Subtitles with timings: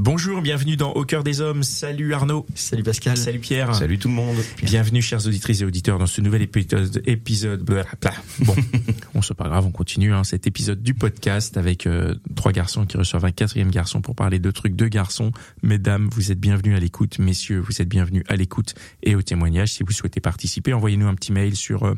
[0.00, 1.64] Bonjour, bienvenue dans Au cœur des hommes.
[1.64, 2.46] Salut Arnaud.
[2.54, 3.16] Salut Pascal.
[3.16, 3.74] Salut Pierre.
[3.74, 4.36] Salut tout le monde.
[4.62, 7.02] Bienvenue chères auditrices et auditeurs dans ce nouvel épisode.
[7.04, 8.54] épisode bon,
[9.16, 12.86] on se pas grave, on continue hein, cet épisode du podcast avec euh, trois garçons
[12.86, 15.32] qui reçoivent un quatrième garçon pour parler de trucs de garçons.
[15.64, 17.18] Mesdames, vous êtes bienvenus à l'écoute.
[17.18, 19.72] Messieurs, vous êtes bienvenus à l'écoute et au témoignage.
[19.72, 21.94] Si vous souhaitez participer, envoyez-nous un petit mail sur euh,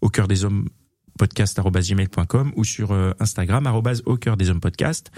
[0.00, 0.68] au cœur des hommes
[1.20, 5.10] podcast@gmail.com ou sur euh, Instagram arrobase au cœur des hommes podcast.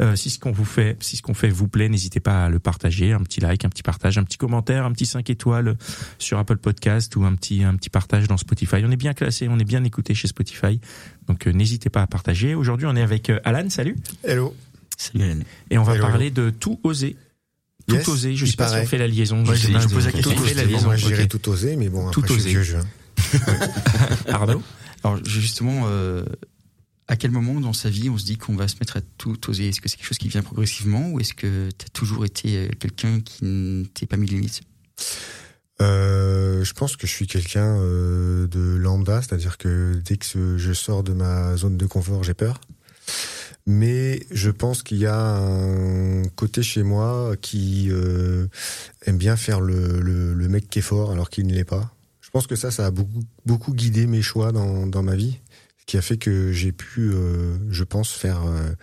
[0.00, 2.48] Euh, si ce qu'on vous fait, si ce qu'on fait vous plaît, n'hésitez pas à
[2.48, 5.76] le partager, un petit like, un petit partage, un petit commentaire, un petit 5 étoiles
[6.18, 8.76] sur Apple Podcast ou un petit un petit partage dans Spotify.
[8.84, 10.80] On est bien classé, on est bien écouté chez Spotify.
[11.28, 12.54] Donc euh, n'hésitez pas à partager.
[12.54, 13.96] Aujourd'hui, on est avec euh, Alan, salut.
[14.24, 14.54] Hello.
[14.96, 15.44] Salut Hélène.
[15.70, 17.16] Et on va Hello, parler de tout oser.
[17.86, 19.44] Tout Yes, oser, je il sais pas si on fait la liaison.
[19.44, 20.36] Ouais, je pose la on question.
[20.38, 20.84] fait la Bon, liaison.
[20.86, 22.62] moi, je dirais tout oser, mais bon, Tout après, je suis oser.
[22.62, 22.78] vieux jeu.
[24.28, 24.62] Arnaud
[25.04, 26.24] Alors justement, euh,
[27.08, 29.50] à quel moment dans sa vie on se dit qu'on va se mettre à tout
[29.50, 29.68] oser?
[29.68, 32.56] Est-ce que c'est quelque chose qui vient progressivement ou est-ce que tu as toujours été
[32.56, 34.62] euh, quelqu'un qui ne t'est pas mis de limite
[35.82, 41.02] Euh, je pense que je suis quelqu'un de lambda, c'est-à-dire que dès que je sors
[41.02, 42.58] de ma zone de confort, j'ai peur.
[43.66, 47.90] Mais je pense qu'il y a un côté chez moi qui
[49.02, 51.93] aime bien faire le, le mec qui est fort alors qu'il ne l'est pas.
[52.34, 55.38] Je pense que ça, ça a beaucoup, beaucoup guidé mes choix dans, dans ma vie,
[55.78, 58.74] ce qui a fait que j'ai pu, euh, je pense, faire euh,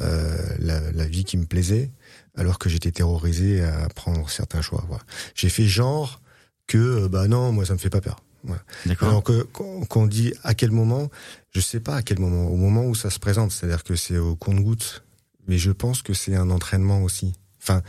[0.00, 1.92] euh, la, la vie qui me plaisait,
[2.36, 4.84] alors que j'étais terrorisé à prendre certains choix.
[4.88, 5.04] Voilà.
[5.36, 6.20] J'ai fait genre
[6.66, 8.18] que, euh, bah non, moi ça me fait pas peur.
[8.42, 8.64] Voilà.
[9.00, 11.08] Alors que quand quand on dit à quel moment,
[11.52, 12.48] je sais pas à quel moment.
[12.48, 15.04] Au moment où ça se présente, c'est-à-dire que c'est au compte-goutte.
[15.46, 17.32] Mais je pense que c'est un entraînement aussi.
[17.62, 17.82] Enfin,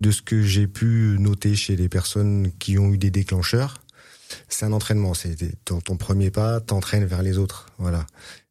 [0.00, 3.80] de ce que j'ai pu noter chez les personnes qui ont eu des déclencheurs,
[4.48, 5.14] c'est un entraînement.
[5.14, 7.66] C'est ton, ton premier pas t'entraîne vers les autres.
[7.78, 8.06] Voilà.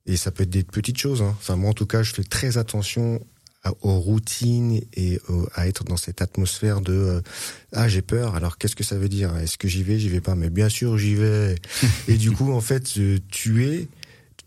[0.05, 1.21] Et ça peut être des petites choses.
[1.21, 1.35] Hein.
[1.39, 3.25] Enfin, moi en tout cas, je fais très attention
[3.63, 7.21] à- aux routines et au- à être dans cette atmosphère de euh,
[7.73, 9.35] ah j'ai peur alors qu'est-ce que ça veut dire?
[9.37, 10.35] Est-ce que j'y vais j'y vais pas?
[10.35, 11.55] Mais bien sûr j'y vais
[12.07, 13.87] et du coup en fait euh, tu es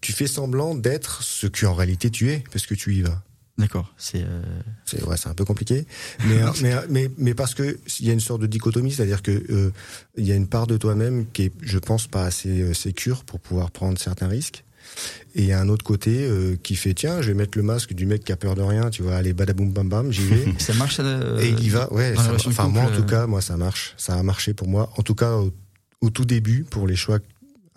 [0.01, 3.21] tu fais semblant d'être ce que en réalité tu es parce que tu y vas
[3.59, 3.93] D'accord.
[3.99, 4.43] C'est euh,
[4.85, 5.85] c'est ouais, c'est un peu compliqué,
[6.27, 9.33] mais mais mais mais parce que il y a une sorte de dichotomie, c'est-à-dire que
[9.51, 9.71] euh,
[10.17, 13.25] il y a une part de toi-même qui est, je pense, pas assez euh, sécure
[13.25, 14.65] pour pouvoir prendre certains risques.
[15.35, 17.65] Et il y a un autre côté euh, qui fait tiens, je vais mettre le
[17.65, 20.23] masque du mec qui a peur de rien, tu vois, allez badaboum bam bam, j'y
[20.23, 20.47] vais.
[20.59, 20.97] ça marche.
[20.97, 22.15] Ça, euh, Et il y va, ouais.
[22.17, 23.95] ça- enfin, moi, en tout cas, moi, ça marche.
[23.99, 24.91] Ça a marché pour moi.
[24.97, 25.53] En tout cas, au,
[26.01, 27.19] au tout début, pour les choix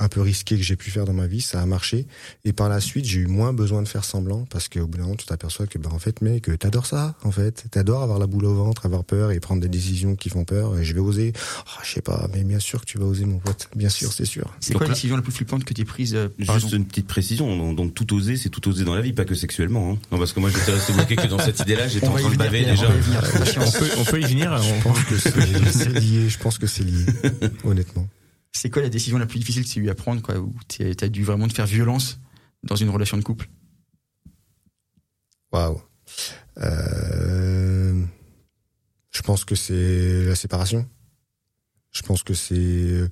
[0.02, 2.08] un peu risqués que j'ai pu faire dans ma vie, ça a marché.
[2.44, 5.04] Et par la suite, j'ai eu moins besoin de faire semblant parce qu'au bout d'un
[5.04, 7.66] moment, tu t'aperçois que, ben, en fait, mec, t'adores ça, en fait.
[7.72, 10.78] T'adores avoir la boule au ventre, avoir peur et prendre des décisions qui font peur.
[10.80, 11.34] Et je vais oser.
[11.68, 13.70] Ah, je sais pas, mais bien sûr que tu vas oser, mon pote.
[13.76, 14.52] Bien sûr, c'est sûr.
[14.60, 17.56] C'est quoi la décision la plus flippante que tu prise euh, Juste une petite précision,
[17.56, 19.92] donc, donc tout oser, c'est tout oser dans la vie, pas que sexuellement.
[19.94, 19.98] Hein.
[20.12, 22.36] Non, parce que moi j'étais resté bloqué que dans cette idée-là, j'étais en train de
[22.38, 22.88] baver déjà.
[22.88, 23.22] on va y venir.
[23.36, 23.78] on Patience.
[23.78, 24.52] peut, on peut y venir.
[24.60, 25.18] on- Je pense que
[25.72, 26.30] c'est lié.
[26.30, 27.06] Je pense que c'est lié.
[27.64, 28.08] Honnêtement.
[28.52, 30.54] C'est quoi la décision la plus difficile que tu as eu à prendre, quoi, où
[30.68, 32.20] tu as dû vraiment te faire violence
[32.64, 33.50] dans une relation de couple?
[35.52, 35.82] Waouh.
[36.58, 38.06] Euh,
[39.10, 40.88] je pense que c'est la séparation.
[41.92, 43.10] Je pense que c'est euh,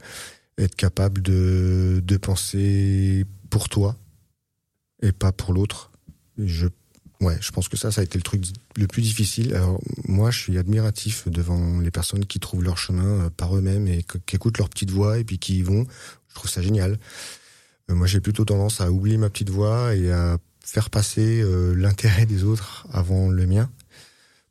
[0.57, 3.97] être capable de, de penser pour toi
[5.01, 5.91] et pas pour l'autre.
[6.37, 6.67] Je,
[7.21, 8.43] ouais, je pense que ça, ça a été le truc
[8.75, 9.55] le plus difficile.
[9.55, 13.87] Alors, moi, je suis admiratif devant les personnes qui trouvent leur chemin euh, par eux-mêmes
[13.87, 15.85] et qui écoutent leur petite voix et puis qui y vont.
[16.29, 16.97] Je trouve ça génial.
[17.89, 21.73] Euh, moi, j'ai plutôt tendance à oublier ma petite voix et à faire passer euh,
[21.75, 23.69] l'intérêt des autres avant le mien.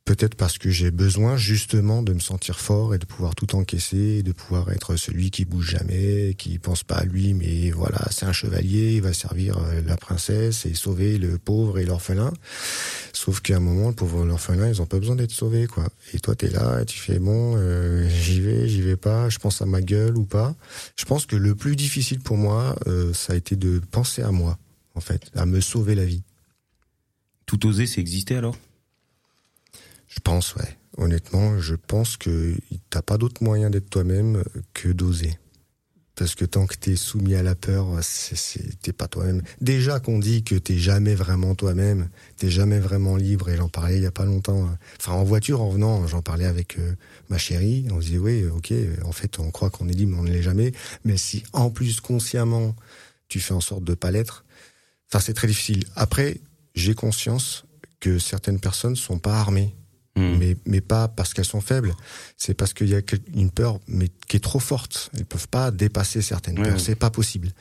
[0.08, 4.22] Peut-être parce que j'ai besoin justement de me sentir fort et de pouvoir tout encaisser,
[4.22, 8.25] de pouvoir être celui qui bouge jamais, qui pense pas à lui, mais voilà, c'est
[8.25, 12.32] un chevalier, il va servir euh, la princesse et sauver le pauvre et l'orphelin.
[13.12, 15.87] Sauf qu'à un moment, le pauvre et l'orphelin, ils ont pas besoin d'être sauvés, quoi.
[16.14, 19.37] Et toi, t'es là, et tu fais bon, euh, j'y vais, j'y vais pas, je
[19.37, 20.54] pense à ma gueule ou pas.
[20.96, 24.31] Je pense que le plus difficile pour moi, euh, ça a été de penser à
[24.31, 24.56] moi,
[24.94, 26.22] en fait, à me sauver la vie.
[27.44, 28.56] Tout oser, c'est exister alors?
[30.18, 30.76] Je pense, ouais.
[30.96, 32.56] Honnêtement, je pense que
[32.90, 34.42] t'as pas d'autre moyen d'être toi-même
[34.74, 35.38] que d'oser.
[36.16, 37.86] Parce que tant que t'es soumis à la peur,
[38.82, 39.42] t'es pas toi-même.
[39.60, 43.98] Déjà qu'on dit que t'es jamais vraiment toi-même, t'es jamais vraiment libre, et j'en parlais
[43.98, 44.64] il y a pas longtemps.
[44.64, 46.96] euh, Enfin, en voiture, en venant, j'en parlais avec euh,
[47.28, 47.86] ma chérie.
[47.92, 48.72] On se disait, oui, ok,
[49.04, 50.72] en fait, on croit qu'on est libre, mais on ne l'est jamais.
[51.04, 52.74] Mais si, en plus, consciemment,
[53.28, 54.44] tu fais en sorte de pas l'être,
[55.08, 55.84] enfin, c'est très difficile.
[55.94, 56.40] Après,
[56.74, 57.66] j'ai conscience
[58.00, 59.76] que certaines personnes sont pas armées
[60.18, 60.38] Hmm.
[60.38, 61.94] mais, mais pas parce qu'elles sont faibles.
[62.36, 63.00] C'est parce qu'il y a
[63.34, 65.10] une peur, mais qui est trop forte.
[65.16, 66.74] Elles peuvent pas dépasser certaines Ouais, peurs.
[66.74, 66.78] ouais.
[66.82, 67.52] C'est pas possible.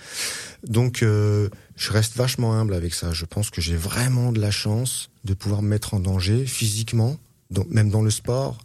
[0.68, 3.14] Donc, euh, je reste vachement humble avec ça.
[3.14, 7.18] Je pense que j'ai vraiment de la chance de pouvoir me mettre en danger physiquement,
[7.52, 8.58] dans- même dans le sport,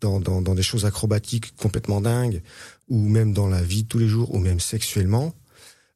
[0.00, 2.42] dans, dans, dans des choses acrobatiques complètement dingues,
[2.88, 5.34] ou même dans la vie de tous les jours, ou même sexuellement.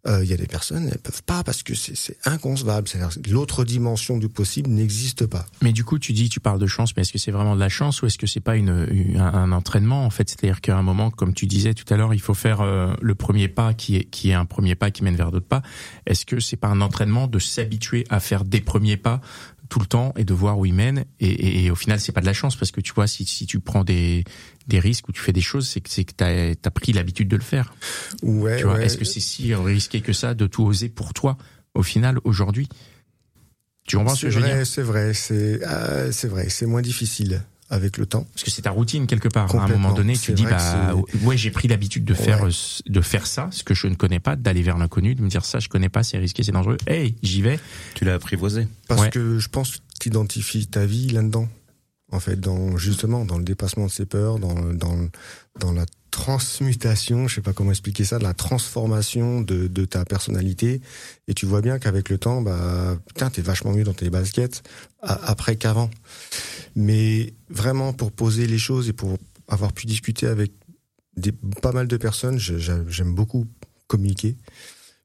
[0.06, 2.88] Euh, Il y a des personnes, elles peuvent pas parce que c'est inconcevable.
[3.28, 5.44] L'autre dimension du possible n'existe pas.
[5.60, 7.60] Mais du coup, tu dis, tu parles de chance, mais est-ce que c'est vraiment de
[7.60, 10.28] la chance ou est-ce que c'est pas une, une- un, un entraînement en fait?
[10.30, 13.14] C'est-à-dire qu'à un moment, comme tu disais tout à l'heure, il faut faire euh, le
[13.14, 15.62] premier pas qui est qui est un premier pas qui mène vers d'autres pas.
[16.06, 19.20] Est-ce que c'est pas un entraînement de s'habituer à faire des premiers pas
[19.70, 22.12] tout le temps et de voir où ils mènent et, et, et au final, c'est
[22.12, 24.24] pas de la chance parce que tu vois, si, si tu prends des
[24.66, 27.28] des risques ou tu fais des choses, c'est que c'est que t'as as pris l'habitude
[27.28, 27.72] de le faire.
[28.22, 28.84] Ouais, Tu vois, ouais.
[28.84, 31.38] est-ce que c'est si risqué que ça de tout oser pour toi
[31.74, 32.68] au final aujourd'hui?
[33.86, 34.66] Tu comprends ce que je veux dire?
[34.66, 38.26] c'est vrai, c'est ah, c'est vrai, c'est moins difficile avec le temps.
[38.34, 39.54] Parce que c'est ta routine quelque part.
[39.54, 42.50] À un moment donné, tu dis bah ouais, j'ai pris l'habitude de faire Ouais.
[42.50, 45.28] euh, de faire ça, ce que je ne connais pas, d'aller vers l'inconnu, de me
[45.28, 46.76] dire ça je connais pas, c'est risqué, c'est dangereux.
[46.86, 47.58] Hey, j'y vais.
[47.94, 48.66] Tu l'as apprivoisé.
[48.88, 49.10] Parce Ouais.
[49.10, 51.48] que je pense que tu identifies ta vie là-dedans.
[52.12, 54.98] En fait, dans justement dans le dépassement de ses peurs, dans dans
[55.60, 60.80] dans la transmutation, je sais pas comment expliquer ça, de la transformation de, ta personnalité.
[61.28, 64.62] Et tu vois bien qu'avec le temps, bah putain, t'es vachement mieux dans tes baskets
[65.02, 65.90] après qu'avant.
[66.76, 69.16] Mais vraiment pour poser les choses et pour
[69.48, 70.52] avoir pu discuter avec
[71.62, 73.46] pas mal de personnes, j'aime beaucoup
[73.86, 74.36] communiquer.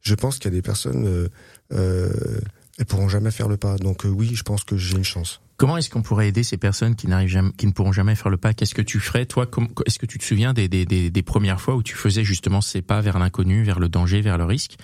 [0.02, 1.28] Je pense qu'il y a des personnes, euh,
[1.74, 2.40] euh,
[2.78, 3.78] elles pourront jamais faire le pas.
[3.78, 5.42] Donc euh, oui, je pense que j'ai une chance.
[5.58, 8.30] Comment est-ce qu'on pourrait aider ces personnes qui n'arrivent jamais, qui ne pourront jamais faire
[8.30, 8.54] le pas?
[8.54, 9.48] Qu'est-ce que tu ferais toi?
[9.86, 12.60] Est-ce que tu te souviens des, des, des, des premières fois où tu faisais justement
[12.60, 14.76] ces pas vers l'inconnu, vers le danger, vers le risque?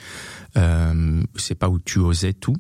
[0.57, 2.55] Euh, C'est pas où tu osais tout.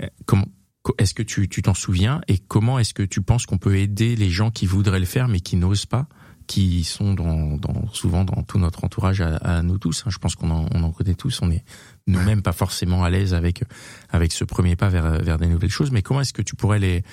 [0.00, 0.46] Euh, Comment
[0.82, 2.20] co- Est-ce que tu tu t'en souviens?
[2.28, 5.28] Et comment est-ce que tu penses qu'on peut aider les gens qui voudraient le faire
[5.28, 6.06] mais qui n'osent pas
[6.48, 10.02] qui sont dans, dans souvent dans tout notre entourage à, à nous tous.
[10.04, 10.10] hein?
[10.10, 11.40] Je pense qu'on en, on en connaît tous.
[11.40, 11.64] On est
[12.08, 13.62] nous-mêmes pas forcément à l'aise avec
[14.10, 15.92] avec ce premier pas vers vers des nouvelles choses.
[15.92, 17.04] Mais comment est-ce que tu pourrais les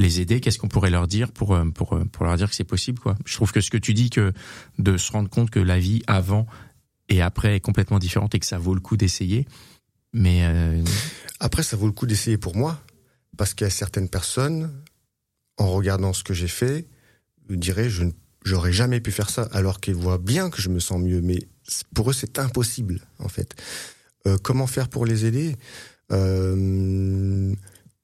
[0.00, 2.64] les aider Qu'est-ce qu'on pourrait leur dire pour euh, euh, pour leur dire que c'est
[2.64, 4.32] possible quoi Je trouve que ce que tu dis que
[4.78, 6.46] de se rendre compte que la vie avant
[7.08, 9.46] et après est complètement différente et que ça vaut le coup d'essayer.
[10.12, 10.82] Mais euh,
[11.38, 12.80] Après, ça vaut le coup d'essayer pour moi,
[13.36, 14.72] parce qu'il y a certaines personnes,
[15.56, 16.88] en regardant ce que j'ai fait,
[17.48, 18.04] diraient je
[18.44, 21.40] j'aurais jamais pu faire ça, alors qu'ils voient bien que je me sens mieux, mais
[21.94, 23.54] pour eux c'est impossible en fait.
[24.42, 25.56] Comment faire pour les aider?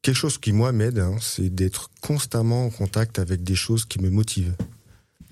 [0.06, 4.00] Quelque chose qui moi m'aide, hein, c'est d'être constamment en contact avec des choses qui
[4.00, 4.54] me motivent.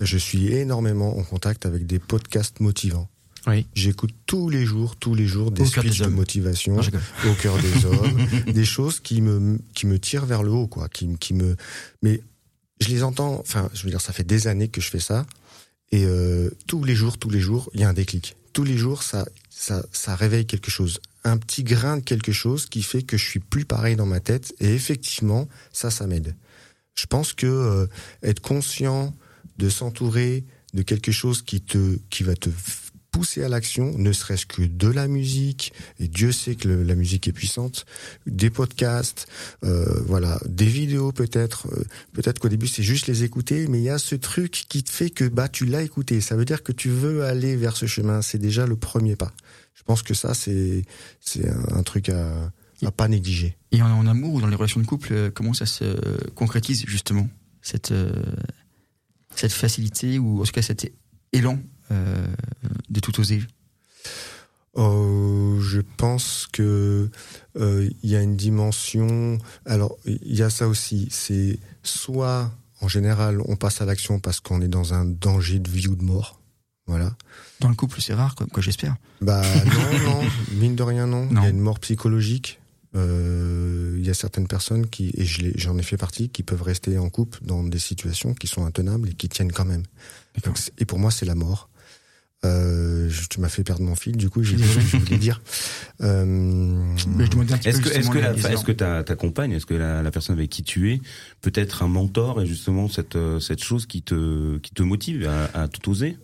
[0.01, 3.07] Je suis énormément en contact avec des podcasts motivants.
[3.47, 6.75] oui, J'écoute tous les jours, tous les jours des Au cœur des speeches de motivation
[6.75, 10.67] Non, au cœur des hommes, des choses qui me qui me tirent vers le haut,
[10.67, 11.55] quoi, qui qui me.
[12.01, 12.19] Mais
[12.81, 13.39] je les entends.
[13.39, 15.25] Enfin, je veux dire, ça fait des années que je fais ça,
[15.93, 18.35] et euh, tous les jours, tous les jours, il y a un déclic.
[18.51, 22.67] Tous les jours, ça ça ça réveille quelque chose, un petit grain de quelque chose
[22.67, 26.35] qui fait que je suis plus pareil dans ma tête, et effectivement, ça, ça m'aide.
[26.95, 27.87] Je pense que euh,
[28.23, 29.13] être conscient
[29.57, 32.49] de s'entourer de quelque chose qui te qui va te
[33.11, 35.71] pousser à l'action, ne serait-ce que de la musique,
[36.01, 37.85] et Dieu sait que la musique est puissante,
[38.27, 39.27] des podcasts,
[39.63, 43.85] euh, voilà, des vidéos peut-être, euh, peut-être qu'au début c'est juste les écouter, mais il
[43.85, 46.61] y a ce truc qui te fait que bah tu l'as écouté, ça veut dire
[46.61, 49.31] que tu veux aller vers ce chemin, c'est déjà le premier pas.
[49.75, 50.83] Je pense que ça c'est
[51.19, 52.51] c'est un, truc à,
[52.83, 53.57] à pas négliger.
[53.71, 55.85] Et en, en amour ou dans les relations de couple, euh, comment ça se
[56.31, 57.27] concrétise justement
[57.61, 58.11] cette euh,
[59.35, 60.91] cette facilité ou en tout cas cet
[61.33, 61.59] élan
[61.91, 62.27] euh,
[62.89, 63.43] de tout oser?
[64.77, 67.09] Euh, je pense que
[67.55, 69.37] euh, il y a une dimension.
[69.65, 71.07] Alors il y a ça aussi.
[71.11, 72.51] C'est soit
[72.81, 75.95] en général on passe à l'action parce qu'on est dans un danger de vie ou
[75.95, 76.41] de mort.
[76.87, 77.15] Voilà.
[77.61, 78.95] Dans le couple, c'est rare, quoi, quoi, j'espère.
[79.21, 80.21] Bah non, non,
[80.53, 81.27] mine de rien non.
[81.31, 82.59] Il y a une mort psychologique.
[82.95, 86.97] Euh, Il y a certaines personnes qui, et j'en ai fait partie, qui peuvent rester
[86.97, 89.83] en couple dans des situations qui sont intenables et qui tiennent quand même.
[90.43, 91.69] Donc, et pour moi, c'est la mort.
[92.45, 94.97] Euh, je- tu m'as fait perdre mon fil, du coup, j'ai dit ce que je
[94.97, 95.41] voulais dire.
[96.01, 96.95] Euh,
[97.65, 100.37] Est-ce que, est-ce que, la, est-ce que ta, ta compagne, est-ce que la, la personne
[100.37, 101.01] avec qui tu es
[101.41, 105.27] peut être un mentor et justement cette, euh, cette chose qui te, qui te motive
[105.27, 106.17] à, à tout oser?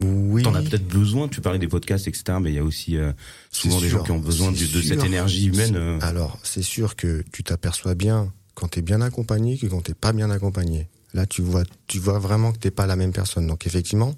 [0.00, 0.42] Oui.
[0.44, 1.28] T'en as peut-être besoin.
[1.28, 2.38] Tu parlais des podcasts, etc.
[2.40, 3.12] Mais il y a aussi euh,
[3.50, 5.74] souvent des gens qui ont besoin de, de cette énergie humaine.
[5.76, 5.98] euh.
[6.02, 10.12] Alors, c'est sûr que tu t'aperçois bien quand t'es bien accompagné que quand t'es pas
[10.12, 10.88] bien accompagné.
[11.14, 13.46] Là, tu vois, tu vois vraiment que t'es pas la même personne.
[13.46, 14.14] Donc, effectivement,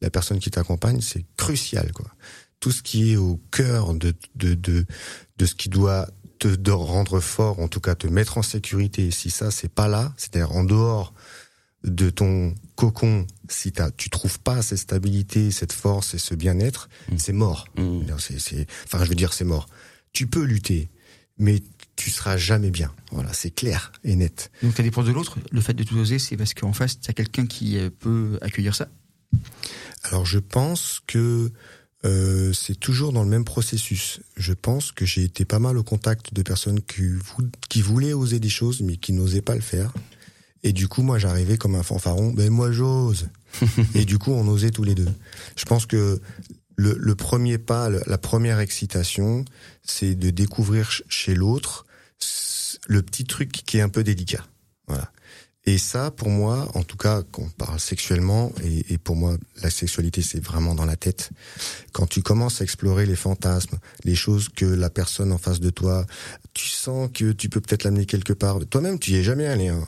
[0.00, 2.06] la personne qui t'accompagne, c'est crucial, quoi.
[2.60, 4.84] Tout ce qui est au cœur de, de, de,
[5.38, 6.08] de ce qui doit
[6.38, 9.10] te de rendre fort, en tout cas te mettre en sécurité.
[9.12, 11.14] Si ça, c'est pas là, c'est-à-dire en dehors
[11.84, 17.18] de ton cocon, si tu trouves pas cette stabilité, cette force et ce bien-être, Mm.
[17.18, 17.66] c'est mort.
[17.76, 18.02] Mm.
[18.18, 19.66] C'est, enfin, je veux dire, c'est mort.
[20.12, 20.90] Tu peux lutter,
[21.38, 21.60] mais
[21.96, 22.92] tu seras jamais bien.
[23.10, 24.50] Voilà, c'est clair et net.
[24.62, 25.38] Donc, ça dépend de l'autre?
[25.50, 28.74] Le fait de tout oser, c'est parce qu'en face, t'as quelqu'un qui euh, peut accueillir
[28.74, 28.88] ça?
[30.04, 31.50] Alors, je pense que
[32.04, 34.20] euh, c'est toujours dans le même processus.
[34.36, 38.48] Je pense que j'ai été pas mal au contact de personnes qui voulaient oser des
[38.48, 39.92] choses, mais qui n'osaient pas le faire.
[40.62, 42.32] Et du coup, moi, j'arrivais comme un fanfaron.
[42.32, 43.28] Ben moi, j'ose.
[43.94, 45.08] et du coup, on osait tous les deux.
[45.56, 46.20] Je pense que
[46.76, 49.44] le, le premier pas, la première excitation,
[49.82, 51.86] c'est de découvrir ch- chez l'autre
[52.88, 54.44] le petit truc qui est un peu délicat.
[54.86, 55.10] Voilà.
[55.64, 59.36] Et ça, pour moi, en tout cas, quand on parle sexuellement, et, et pour moi,
[59.62, 61.30] la sexualité, c'est vraiment dans la tête.
[61.92, 65.70] Quand tu commences à explorer les fantasmes, les choses que la personne en face de
[65.70, 66.04] toi,
[66.52, 68.58] tu sens que tu peux peut-être l'amener quelque part.
[68.70, 69.86] Toi-même, tu y es jamais allé, hein.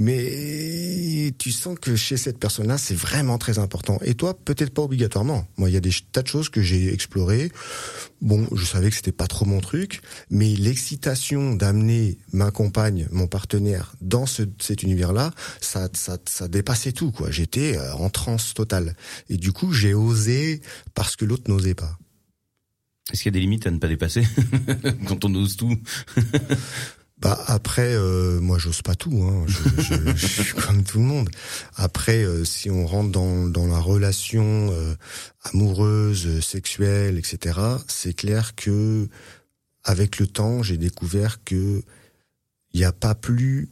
[0.00, 3.98] Mais tu sens que chez cette personne-là, c'est vraiment très important.
[4.04, 5.48] Et toi, peut-être pas obligatoirement.
[5.56, 7.50] Moi, il y a des tas de choses que j'ai explorées.
[8.20, 10.00] Bon, je savais que c'était pas trop mon truc,
[10.30, 16.92] mais l'excitation d'amener ma compagne, mon partenaire, dans ce, cet univers-là, ça, ça, ça dépassait
[16.92, 17.32] tout, quoi.
[17.32, 18.94] J'étais euh, en transe totale.
[19.28, 20.60] Et du coup, j'ai osé
[20.94, 21.98] parce que l'autre n'osait pas.
[23.12, 24.22] Est-ce qu'il y a des limites à ne pas dépasser
[25.06, 25.76] quand on ose tout?
[27.20, 29.22] Bah après, euh, moi j'ose pas tout.
[29.24, 29.44] Hein.
[29.48, 31.28] Je, je- je suis comme tout le monde.
[31.74, 34.94] Après, euh, si on rentre dans, dans la relation euh,
[35.52, 37.58] amoureuse, sexuelle, etc.,
[37.88, 39.08] c'est clair que
[39.84, 41.82] avec le temps, j'ai découvert que
[42.72, 43.68] il n'y a pas plus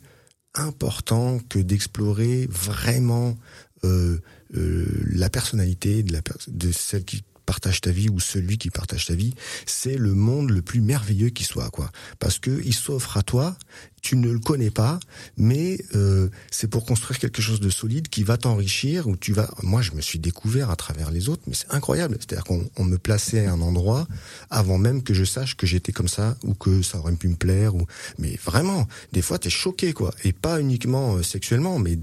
[0.54, 3.36] important que d'explorer vraiment
[3.84, 4.18] euh,
[4.56, 8.70] euh, la personnalité de, la pers- de celle qui partage ta vie ou celui qui
[8.70, 9.34] partage ta vie,
[9.64, 11.90] c'est le monde le plus merveilleux qui soit, quoi.
[12.18, 13.56] Parce que il s'offre à toi,
[14.02, 15.00] tu ne le connais pas,
[15.36, 19.08] mais euh, c'est pour construire quelque chose de solide qui va t'enrichir.
[19.08, 19.50] Où tu vas.
[19.62, 22.16] Moi, je me suis découvert à travers les autres, mais c'est incroyable.
[22.20, 24.06] C'est-à-dire qu'on on me plaçait à un endroit
[24.50, 27.36] avant même que je sache que j'étais comme ça ou que ça aurait pu me
[27.36, 27.74] plaire.
[27.74, 27.86] Ou
[28.18, 30.14] mais vraiment, des fois, t'es choqué, quoi.
[30.24, 31.98] Et pas uniquement euh, sexuellement, mais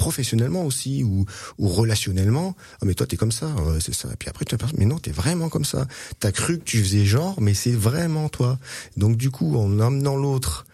[0.00, 1.26] professionnellement aussi ou,
[1.58, 2.56] ou relationnellement.
[2.80, 4.08] Ah, mais toi, t'es comme ça, c'est ça.
[4.10, 5.86] Et puis après, tu t'aperçois, mais non, t'es vraiment comme ça.
[6.18, 8.58] T'as cru que tu faisais genre, mais c'est vraiment toi.
[8.96, 10.66] Donc du coup, en amenant l'autre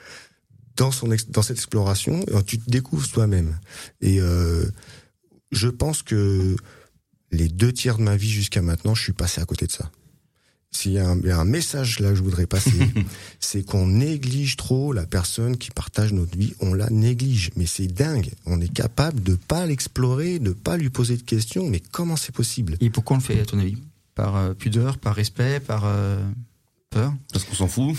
[0.77, 3.59] dans son dans cette exploration, euh, tu te découvres toi-même.
[4.01, 4.65] Et euh,
[5.51, 6.55] je pense que
[7.33, 9.91] les deux tiers de ma vie jusqu'à maintenant, je suis passé à côté de ça.
[10.77, 12.93] S'il y a un, il y a un message là que je voudrais passer,
[13.41, 16.53] c'est qu'on néglige trop la personne qui partage notre vie.
[16.61, 18.31] On la néglige, mais c'est dingue.
[18.45, 21.67] On est capable de pas l'explorer, de pas lui poser de questions.
[21.71, 22.77] Mais comment c'est possible?
[22.81, 23.79] Et pourquoi on le fait, à ton avis?
[24.15, 26.23] Par euh, pudeur, par respect, par euh,
[26.91, 27.15] peur?
[27.33, 27.97] Parce qu'on s'en fout.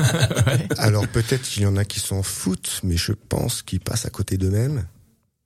[0.78, 4.10] Alors peut-être qu'il y en a qui s'en foutent, mais je pense qu'ils passent à
[4.10, 4.86] côté d'eux-mêmes.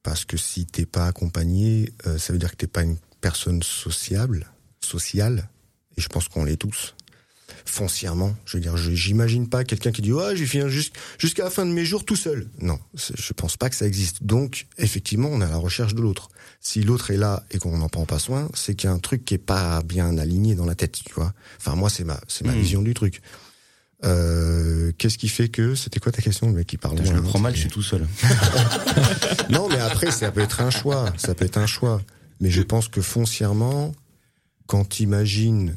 [0.02, 3.62] Parce que si t'es pas accompagné, euh, ça veut dire que t'es pas une personne
[3.62, 4.46] sociable,
[4.80, 5.48] sociale.
[6.00, 6.94] Et je pense qu'on l'est tous.
[7.66, 8.34] Foncièrement.
[8.46, 11.66] Je veux dire, j'imagine pas quelqu'un qui dit, ouais, j'ai fini jusqu'- jusqu'à la fin
[11.66, 12.48] de mes jours tout seul.
[12.62, 14.22] Non, je pense pas que ça existe.
[14.22, 16.30] Donc, effectivement, on est à la recherche de l'autre.
[16.62, 18.98] Si l'autre est là et qu'on n'en prend pas soin, c'est qu'il y a un
[18.98, 21.34] truc qui est pas bien aligné dans la tête, tu vois.
[21.58, 22.60] Enfin, moi, c'est ma, c'est ma Mhm.
[22.60, 23.20] vision du truc.
[24.04, 27.20] Euh, qu'est-ce qui fait que c'était quoi ta question le mec qui parle Je le
[27.22, 28.06] prends mal, je suis tout seul.
[29.50, 31.12] non, mais après, ça peut être un choix.
[31.18, 32.00] Ça peut être un choix.
[32.40, 33.92] Mais je pense que foncièrement,
[34.66, 35.76] quand tu imagines,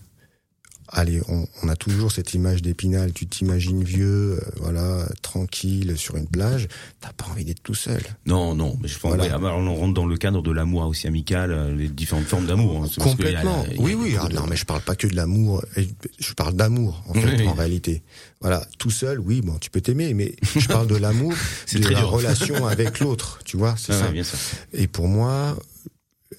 [0.89, 3.13] allez, on, on a toujours cette image d'épinal.
[3.13, 6.67] Tu t'imagines vieux, euh, voilà, tranquille sur une plage.
[7.01, 8.01] T'as pas envie d'être tout seul.
[8.25, 9.37] Non, non, mais je pense Voilà.
[9.39, 12.83] ouais, on rentre dans le cadre de l'amour aussi amical, euh, les différentes formes d'amour.
[12.83, 12.87] hein.
[12.91, 13.65] C'est parce qu'il y a- Complètement.
[13.71, 14.15] il y a- Oui, oui.
[14.19, 15.63] Ah, non, mais je parle pas que de l'amour.
[15.77, 15.87] Et
[16.19, 18.03] Je parle d'amour, en fait, Oui, en réalité.
[18.41, 21.33] Voilà, tout seul, oui, bon, tu peux t'aimer, mais je parle de l'amour,
[21.73, 22.09] de la dur.
[22.09, 23.39] relation avec l'autre.
[23.45, 24.05] Tu vois, c'est Ah ça.
[24.07, 24.37] ouais, bien sûr.
[24.73, 25.57] Et pour moi,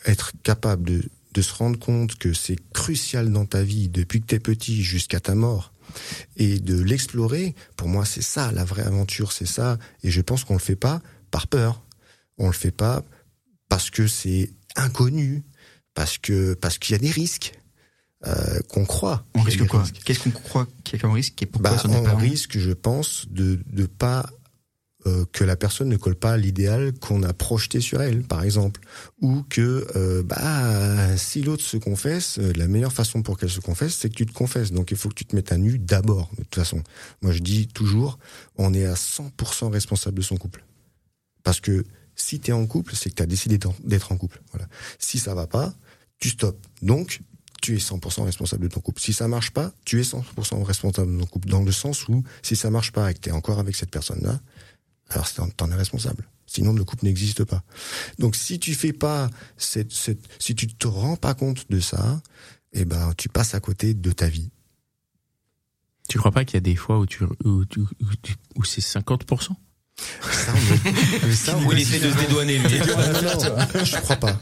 [0.07, 1.03] être capable de,
[1.35, 5.21] de se rendre compte que c'est crucial dans ta vie depuis que t'es petit jusqu'à
[5.21, 5.75] ta mort
[6.37, 9.79] et de l'explorer, pour moi, c'est ça, la vraie aventure, c'est ça.
[10.03, 11.01] Et je pense qu'on le fait pas
[11.31, 11.83] par peur.
[12.39, 13.03] On le fait pas
[13.69, 15.45] parce que c'est inconnu,
[15.95, 17.53] parce que, parce qu'il y a des risques,
[18.27, 19.27] euh, qu'on croit.
[19.35, 19.85] On risque quoi?
[20.05, 22.73] Qu'est-ce qu'on croit qu'il y a comme risque et pourquoi Bah, on pas risque, je
[22.73, 24.31] pense, de ne pas
[25.07, 28.43] euh, que la personne ne colle pas à l'idéal qu'on a projeté sur elle, par
[28.43, 28.81] exemple,
[29.21, 33.61] ou que euh, bah si l'autre se confesse, euh, la meilleure façon pour qu'elle se
[33.61, 34.73] confesse, c'est que tu te confesses.
[34.73, 36.31] Donc il faut que tu te mettes à nu d'abord.
[36.39, 36.83] De toute façon,
[37.21, 38.19] moi je dis toujours,
[38.57, 40.65] on est à 100% responsable de son couple,
[41.43, 41.85] parce que
[42.17, 44.41] si tu es en couple, c'est que tu as décidé d'être en couple.
[44.53, 44.69] Voilà.
[44.99, 45.75] Si ça va pas,
[46.19, 46.59] tu stops.
[46.81, 47.21] Donc
[47.61, 49.01] tu es 100% responsable de ton couple.
[49.01, 51.49] Si ça marche pas, tu es 100% responsable de ton couple.
[51.49, 53.91] Dans le sens où, si ça marche pas et que tu es encore avec cette
[53.91, 54.39] personne-là,
[55.15, 56.29] alors t'en es responsable.
[56.47, 57.63] Sinon, le couple n'existe pas.
[58.19, 62.21] Donc, si tu fais pas cette, cette, si tu te rends pas compte de ça,
[62.73, 64.51] eh ben, tu passes à côté de ta vie.
[66.09, 67.65] Tu crois pas qu'il y a des fois où tu, où,
[68.57, 69.49] où, c'est 50%?
[70.31, 72.69] Ça, on, ça, il essaie de se dédouaner, lui.
[73.85, 74.39] je crois pas.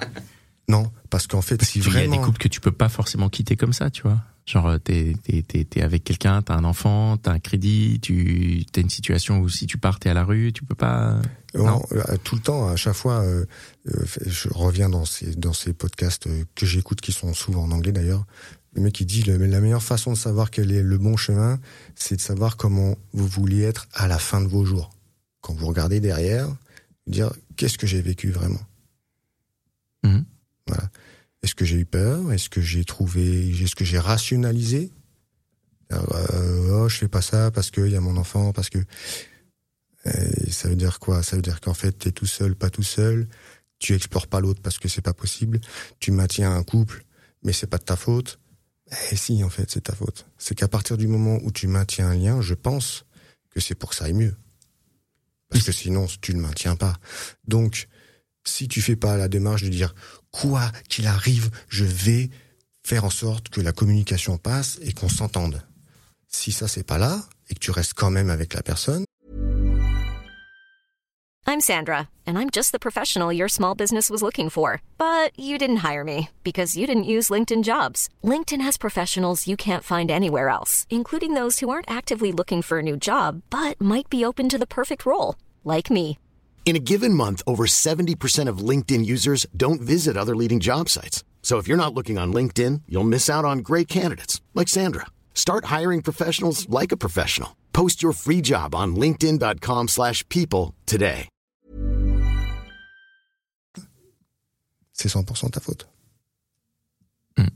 [0.69, 1.99] Non, parce qu'en fait, si vraiment...
[1.99, 4.21] Il y a des couples que tu peux pas forcément quitter comme ça, tu vois.
[4.44, 8.64] Genre, euh, t'es, t'es, t'es, t'es avec quelqu'un, t'as un enfant, t'as un crédit, tu
[8.72, 11.20] t'as une situation où si tu pars, t'es à la rue, tu peux pas.
[11.54, 13.44] Non, euh, tout le temps, à chaque fois, euh,
[14.26, 18.25] je reviens dans ces dans ces podcasts que j'écoute, qui sont souvent en anglais d'ailleurs.
[18.75, 21.61] Le mec qui dit la meilleure façon de savoir quel est le bon chemin,
[21.94, 24.90] c'est de savoir comment vous vouliez être à la fin de vos jours.
[25.42, 26.49] Quand vous regardez derrière,
[27.06, 28.61] dire qu'est-ce que j'ai vécu vraiment?
[31.42, 32.32] Est-ce que j'ai eu peur?
[32.32, 34.92] Est-ce que j'ai trouvé Est-ce que j'ai rationalisé?
[35.92, 35.99] Euh,
[36.72, 38.78] Oh, je fais pas ça parce qu'il y a mon enfant, parce que
[40.50, 41.22] ça veut dire quoi?
[41.22, 43.28] Ça veut dire qu'en fait, tu es tout seul, pas tout seul.
[43.78, 45.61] Tu explores pas l'autre parce que c'est pas possible.
[46.00, 47.04] Tu maintiens un couple,
[47.42, 48.38] mais c'est pas de ta faute.
[49.11, 50.26] Eh si, en fait, c'est ta faute.
[50.38, 53.04] C'est qu'à partir du moment où tu maintiens un lien, je pense
[53.50, 54.34] que c'est pour que ça aille mieux.
[55.50, 56.96] Parce que sinon, tu ne le maintiens pas.
[57.46, 57.88] Donc,
[58.44, 59.94] si tu fais pas la démarche de dire
[60.32, 62.30] quoi qu'il arrive, je vais
[62.82, 65.62] faire en sorte que la communication passe et qu'on s'entende.
[66.28, 69.04] Si ça c'est pas là et que tu restes quand même avec la personne.
[71.44, 75.58] I'm Sandra and I'm just the professional your small business was looking for, but you
[75.58, 78.08] didn't hire me because you didn't use LinkedIn Jobs.
[78.24, 82.78] LinkedIn has professionals you can't find anywhere else, including those who aren't actively looking for
[82.78, 85.34] a new job but might be open to the perfect role,
[85.64, 86.16] like me.
[86.64, 91.23] In a given month, over 70% of LinkedIn users don't visit other leading job sites.
[91.43, 95.08] So if you're not looking on LinkedIn, you'll miss out on great candidates like Sandra.
[95.34, 97.56] Start hiring professionals like a professional.
[97.75, 101.28] Post your free job on linkedin.com/people today.
[104.93, 105.89] C'est 100% ta faute.
[107.36, 107.49] Hmm.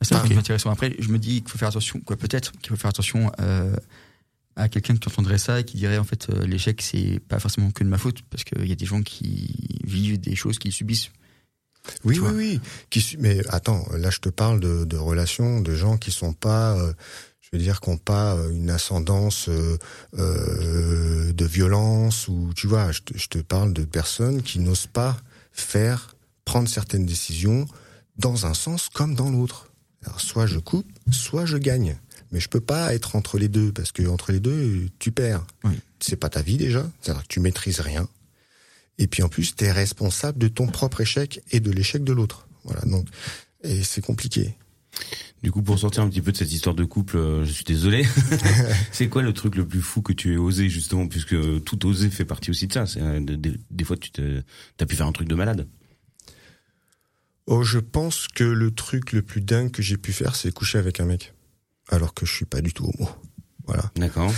[0.00, 0.36] C'est okay.
[0.36, 0.70] intéressant.
[0.70, 3.74] Après, je me dis qu'il faut faire attention, quoi, peut-être qu'il faut faire attention euh,
[4.56, 7.70] à quelqu'un qui entendrait ça et qui dirait en fait euh, l'échec c'est pas forcément
[7.70, 10.72] que de ma faute parce qu'il y a des gens qui vivent des choses qu'ils
[10.72, 11.10] subissent.
[12.04, 12.60] Oui, oui, oui.
[12.90, 16.76] Qui, mais attends, là je te parle de, de relations, de gens qui sont pas,
[16.78, 16.92] euh,
[17.40, 22.92] je veux dire, qui n'ont pas euh, une ascendance euh, de violence ou tu vois,
[22.92, 25.16] je te, je te parle de personnes qui n'osent pas
[25.52, 27.66] faire, prendre certaines décisions
[28.16, 29.70] dans un sens comme dans l'autre.
[30.04, 31.96] Alors soit je coupe, soit je gagne.
[32.34, 35.46] Mais je peux pas être entre les deux parce que entre les deux, tu perds.
[35.62, 35.78] Oui.
[36.00, 38.08] C'est pas ta vie déjà, c'est-à-dire que tu maîtrises rien.
[38.98, 42.12] Et puis en plus, tu es responsable de ton propre échec et de l'échec de
[42.12, 42.48] l'autre.
[42.64, 43.06] Voilà, donc
[43.62, 44.56] et c'est compliqué.
[45.44, 47.64] Du coup, pour sortir un petit peu de cette histoire de couple, euh, je suis
[47.64, 48.04] désolé.
[48.92, 52.10] c'est quoi le truc le plus fou que tu aies osé justement, puisque tout oser
[52.10, 52.84] fait partie aussi de ça.
[52.86, 54.10] C'est euh, des, fois tu
[54.80, 55.68] as pu faire un truc de malade.
[57.46, 60.78] Oh, je pense que le truc le plus dingue que j'ai pu faire, c'est coucher
[60.78, 61.32] avec un mec
[61.90, 63.08] alors que je suis pas du tout homo.
[63.66, 63.90] Voilà.
[63.96, 64.32] D'accord.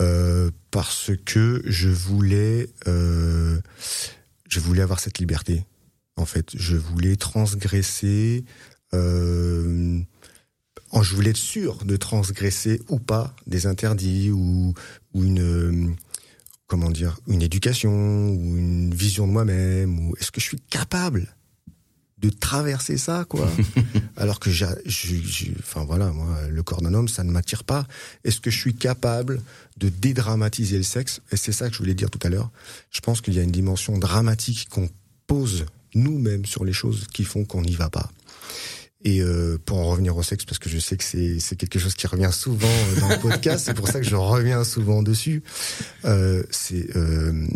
[0.00, 3.60] Euh, parce que je voulais, euh,
[4.48, 5.64] je voulais avoir cette liberté.
[6.16, 8.44] En fait, je voulais transgresser.
[8.94, 10.00] Euh,
[11.02, 14.74] je voulais être sûr de transgresser ou pas des interdits ou,
[15.14, 15.94] ou une
[16.66, 17.90] comment dire une éducation
[18.30, 21.34] ou une vision de moi-même ou est-ce que je suis capable
[22.20, 23.48] de traverser ça, quoi.
[24.16, 24.66] Alors que j'ai,
[25.58, 27.86] enfin voilà, moi, le corps d'un homme, ça ne m'attire pas.
[28.24, 29.40] Est-ce que je suis capable
[29.78, 31.20] de dédramatiser le sexe?
[31.32, 32.50] Et c'est ça que je voulais dire tout à l'heure.
[32.90, 34.88] Je pense qu'il y a une dimension dramatique qu'on
[35.26, 38.10] pose nous-mêmes sur les choses qui font qu'on n'y va pas.
[39.02, 41.78] Et euh, pour en revenir au sexe, parce que je sais que c'est, c'est quelque
[41.78, 42.68] chose qui revient souvent
[43.00, 45.42] dans le podcast, c'est pour ça que je reviens souvent dessus.
[46.04, 47.46] Euh, c'est euh,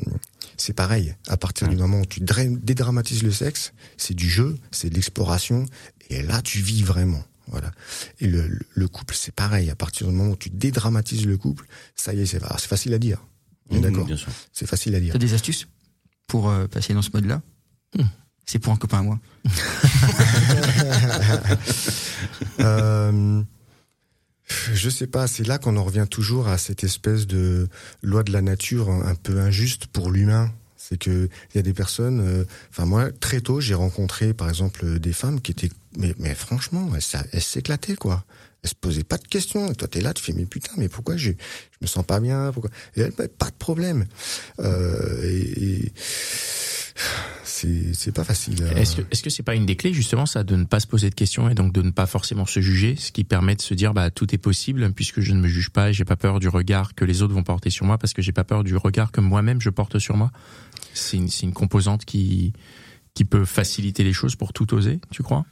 [0.57, 1.15] c'est pareil.
[1.29, 5.67] À partir du moment où tu dédramatises le sexe, c'est du jeu, c'est de l'exploration,
[6.09, 7.23] et là tu vis vraiment.
[7.49, 7.73] Voilà.
[8.21, 9.69] Et le, le couple, c'est pareil.
[9.69, 12.95] À partir du moment où tu dédramatises le couple, ça y est, c'est c'est facile
[12.95, 13.23] à dire.
[13.71, 14.09] Mmh, d'accord.
[14.53, 15.13] C'est facile à dire.
[15.13, 15.69] T'as des astuces
[16.27, 17.43] pour euh, passer dans ce mode-là?
[17.97, 18.03] Mmh.
[18.47, 19.19] C'est pour un copain moi.
[22.61, 23.43] euh,
[24.73, 27.69] Je sais pas, c'est là qu'on en revient toujours à cette espèce de
[28.03, 30.53] loi de la nature un peu injuste pour l'humain.
[30.77, 32.21] C'est que il y a des personnes.
[32.21, 36.91] euh, Enfin moi, très tôt, j'ai rencontré par exemple des femmes qui étaient, mais, franchement,
[37.33, 38.25] elles s'éclataient quoi.
[38.65, 39.71] Elles se posaient pas de questions.
[39.71, 42.19] Et toi, t'es là, tu fais mais putain, mais pourquoi je, je me sens pas
[42.19, 42.51] bien?
[42.53, 42.71] Pourquoi?
[42.97, 44.07] Et elles, bah, pas de problème.
[44.59, 45.93] Euh, et, et
[47.45, 48.63] c'est pas facile.
[48.65, 50.81] à- Est-ce que est-ce que c'est pas une des clés justement ça de ne pas
[50.81, 53.55] se poser de questions et donc de ne pas forcément se juger, ce qui permet
[53.57, 56.05] de se dire bah tout est possible puisque je ne me juge pas et j'ai
[56.05, 58.45] pas peur du regard que les autres vont porter sur moi parce que j'ai pas
[58.45, 60.31] peur du regard que moi-même je porte sur moi?
[60.95, 62.53] C'est une une composante qui
[63.15, 65.45] qui peut faciliter les choses pour tout oser, tu crois?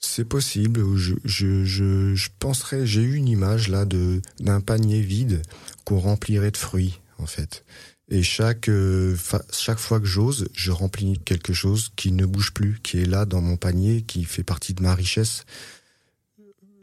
[0.00, 0.96] C'est possible.
[0.96, 5.42] Je, je, je, je penserais, j'ai eu une image là de d'un panier vide
[5.84, 7.64] qu'on remplirait de fruits en fait.
[8.08, 9.14] Et chaque euh,
[9.52, 13.26] chaque fois que j'ose, je remplis quelque chose qui ne bouge plus, qui est là
[13.26, 15.44] dans mon panier, qui fait partie de ma richesse.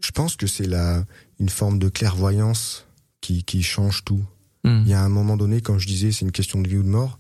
[0.02, 1.04] Je pense que c'est la
[1.40, 2.86] une forme de clairvoyance
[3.20, 4.24] qui qui change tout.
[4.64, 4.84] Hmm.
[4.86, 6.84] Il y a un moment donné, quand je disais c'est une question de vie ou
[6.84, 7.20] de mort,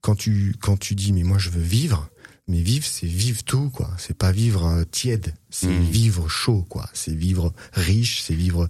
[0.00, 2.10] quand tu quand tu dis mais moi je veux vivre,
[2.48, 3.90] mais vivre c'est vivre tout quoi.
[3.98, 5.84] C'est pas vivre euh, tiède, c'est Mhm.
[5.84, 6.88] vivre chaud quoi.
[6.94, 8.68] C'est vivre riche, c'est vivre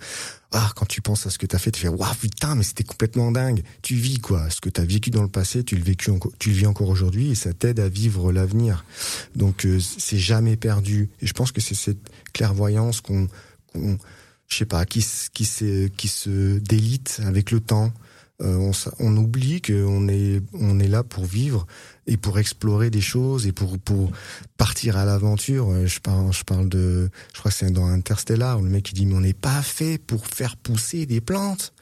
[0.53, 2.85] ah quand tu penses à ce que t'as fait, tu fais waouh putain mais c'était
[2.85, 3.63] complètement dingue.
[3.83, 4.51] Tu vis quoi.
[4.51, 6.89] Ce que t'as vécu dans le passé, tu le vécu encore, tu le vis encore
[6.89, 8.85] aujourd'hui et ça t'aide à vivre l'avenir.
[9.37, 11.11] Donc euh, c'est jamais perdu.
[11.21, 13.29] Et je pense que c'est cette clairvoyance qu'on
[13.73, 13.99] qu'on
[14.49, 17.93] je sais pas, qui, qui se délite avec le temps.
[18.41, 18.71] Euh, on,
[19.01, 21.67] on oublie qu'on est, on est là pour vivre
[22.07, 24.13] et pour explorer des choses et pour, pour
[24.57, 25.71] partir à l'aventure.
[25.71, 28.91] Euh, Je parle, je parle de, je crois que c'est dans Interstellar où le mec
[28.91, 31.73] il dit mais on n'est pas fait pour faire pousser des plantes.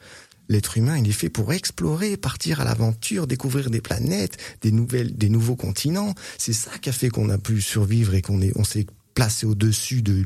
[0.49, 5.15] L'être humain, il est fait pour explorer, partir à l'aventure, découvrir des planètes, des nouvelles,
[5.15, 6.15] des nouveaux continents.
[6.37, 9.47] C'est ça qui a fait qu'on a pu survivre et qu'on est, on s'est placé
[9.47, 10.23] au-dessus de,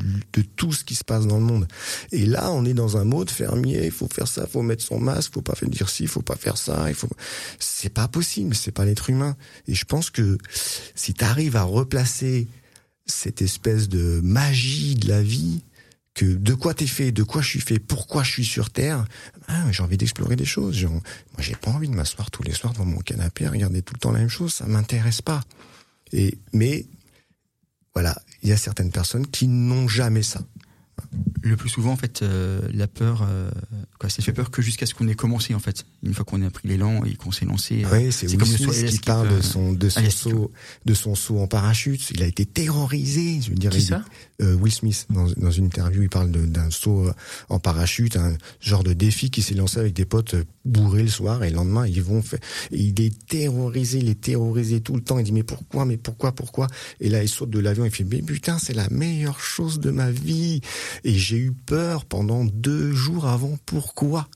[0.57, 1.65] tout ce qui se passe dans le monde.
[2.11, 3.85] Et là, on est dans un mode fermier.
[3.85, 6.09] Il faut faire ça, il faut mettre son masque, faut pas faire dire ci, il
[6.09, 6.89] faut pas faire ça.
[6.89, 7.07] Il faut.
[7.57, 8.53] C'est pas possible.
[8.53, 9.37] C'est pas l'être humain.
[9.69, 10.37] Et je pense que
[10.93, 12.49] si tu arrives à replacer
[13.05, 15.61] cette espèce de magie de la vie,
[16.13, 19.05] que de quoi t'es fait, de quoi je suis fait, pourquoi je suis sur Terre,
[19.47, 20.83] ah, j'ai envie d'explorer des choses.
[20.83, 21.01] Moi,
[21.39, 24.11] j'ai pas envie de m'asseoir tous les soirs devant mon canapé, regarder tout le temps
[24.11, 24.53] la même chose.
[24.53, 25.39] Ça m'intéresse pas.
[26.11, 26.87] Et mais
[27.93, 30.41] voilà, il y a certaines personnes qui n'ont jamais ça.
[31.41, 33.51] Le plus souvent, en fait, euh, la peur, euh,
[33.99, 35.85] quoi, ça fait peur que jusqu'à ce qu'on ait commencé, en fait.
[36.03, 37.83] Une fois qu'on a pris l'élan et qu'on s'est lancé.
[37.85, 40.51] euh, Oui, c'est Will comme Smith qui parle de euh, son de son saut
[40.85, 42.09] de son saut en parachute.
[42.09, 43.39] Il a été terrorisé.
[43.41, 44.03] Je veux dire, Qui ça?
[44.41, 47.13] euh, Will Smith dans, dans une interview, il parle d'un saut euh,
[47.49, 50.35] en parachute, un genre de défi qui s'est lancé avec des potes
[50.65, 52.39] bourrés le soir et le lendemain ils vont faire.
[52.71, 55.19] Et il est terrorisé, il est terrorisé tout le temps.
[55.19, 56.65] Il dit mais pourquoi, mais pourquoi, pourquoi?
[56.99, 59.91] Et là il saute de l'avion, il fait mais putain c'est la meilleure chose de
[59.91, 60.61] ma vie.
[61.03, 63.55] Et j'ai eu peur pendant deux jours avant.
[63.67, 64.27] Pourquoi?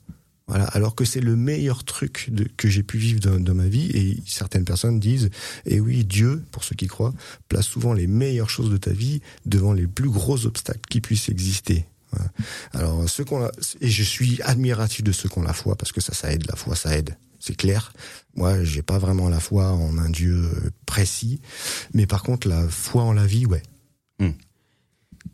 [0.48, 3.90] Voilà, alors que c'est le meilleur truc que j'ai pu vivre dans, ma vie.
[3.94, 5.30] Et certaines personnes disent,
[5.66, 7.14] et oui, Dieu, pour ceux qui croient,
[7.50, 11.30] place souvent les meilleures choses de ta vie devant les plus gros obstacles qui puissent
[11.30, 11.86] exister.
[12.72, 13.50] Alors, ceux qu'on
[13.82, 16.46] et je suis admiratif de ceux qui ont la foi, parce que ça, ça aide,
[16.48, 17.18] la foi, ça aide.
[17.40, 17.92] C'est clair.
[18.36, 21.42] Moi, j'ai pas vraiment la foi en un Dieu euh, précis.
[21.94, 23.62] Mais par contre, la foi en la vie, ouais.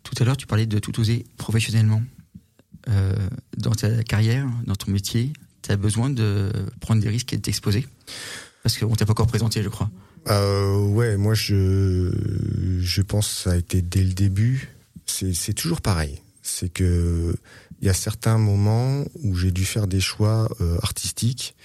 [0.03, 2.01] Tout à l'heure, tu parlais de tout oser professionnellement.
[2.89, 3.13] Euh,
[3.57, 7.41] dans ta carrière, dans ton métier, tu as besoin de prendre des risques et de
[7.41, 7.87] t'exposer?
[8.63, 9.89] Parce qu'on t'a pas encore présenté, je crois.
[10.29, 12.11] Euh, ouais, moi je
[12.79, 14.69] je pense que ça a été dès le début.
[15.05, 16.21] C'est c'est toujours pareil.
[16.41, 17.35] C'est que
[17.81, 21.55] il y a certains moments où j'ai dû faire des choix euh, artistiques.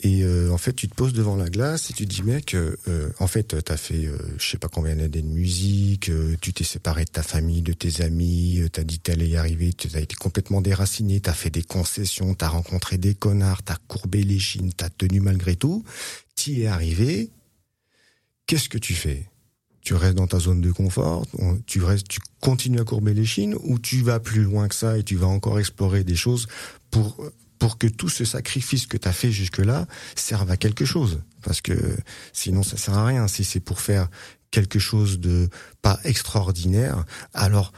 [0.00, 2.54] Et euh, en fait tu te poses devant la glace et tu te dis mec,
[2.54, 2.76] euh,
[3.18, 7.10] en fait t'as fait je sais pas combien d'années de musique, tu t'es séparé de
[7.10, 11.20] ta famille, de tes amis, t'as dit t'allais y arriver, tu as été complètement déraciné,
[11.20, 15.56] t'as fait des concessions, t'as rencontré des connards, t'as courbé les chines, t'as tenu malgré
[15.56, 15.84] tout,
[16.34, 17.30] t'y es arrivé,
[18.46, 19.29] qu'est-ce que tu fais?
[19.90, 23.24] Tu restes dans ta zone de confort, on- tu restes, tu continues à courber les
[23.24, 26.46] chines, ou tu vas plus loin que ça et tu vas encore explorer des choses
[26.92, 27.16] pour
[27.58, 31.22] pour que tout ce sacrifice que tu as fait jusque-là serve à quelque chose.
[31.42, 31.74] Parce que
[32.32, 33.26] sinon, ça sert à rien.
[33.26, 34.08] Si c'est pour faire
[34.52, 35.48] quelque chose de
[35.82, 37.72] pas extraordinaire, alors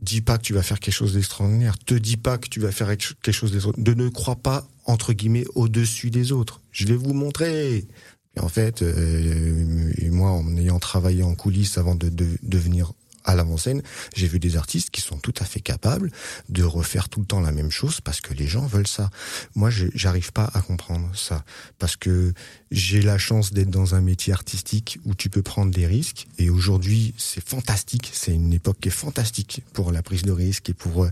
[0.00, 1.78] dis pas que tu vas faire quelque chose d'extraordinaire.
[1.78, 3.94] Te dis pas que tu vas faire quelque chose d'extraordinaire.
[3.96, 6.60] Ne crois pas, entre guillemets, au-dessus des autres.
[6.72, 7.86] Je vais vous montrer.
[8.36, 12.92] Et en fait, euh, et moi, en ayant travaillé en coulisses avant de, de devenir
[13.24, 13.82] à l'avant-scène,
[14.14, 16.10] j'ai vu des artistes qui sont tout à fait capables
[16.48, 19.10] de refaire tout le temps la même chose parce que les gens veulent ça.
[19.54, 21.44] Moi, j'arrive pas à comprendre ça
[21.78, 22.32] parce que
[22.70, 26.50] j'ai la chance d'être dans un métier artistique où tu peux prendre des risques et
[26.50, 28.10] aujourd'hui, c'est fantastique.
[28.12, 31.10] C'est une époque qui est fantastique pour la prise de risque et pour euh,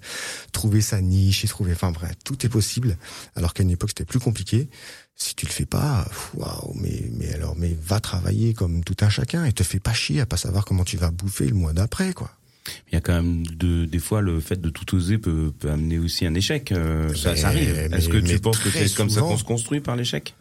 [0.53, 2.97] trouver sa niche et trouver, enfin bref, tout est possible.
[3.37, 4.69] Alors qu'à une époque, c'était plus compliqué
[5.17, 9.11] si tu le fais pas, waouh, mais mais alors mais va travailler comme tout un
[9.11, 11.73] chacun et te fais pas chier à pas savoir comment tu vas bouffer le mois
[11.73, 12.31] d'après quoi.
[12.91, 15.71] Il y a quand même de, des fois le fait de tout oser peut, peut
[15.71, 16.73] amener aussi un échec.
[16.73, 17.71] Euh, ça, ça, arrive.
[17.71, 20.35] Est-ce que tu penses que c'est comme ça qu'on se construit par l'échec?